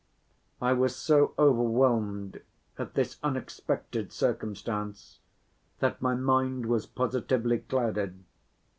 [0.59, 2.41] I was so overwhelmed
[2.79, 5.19] at this unexpected circumstance
[5.77, 8.23] that my mind was positively clouded.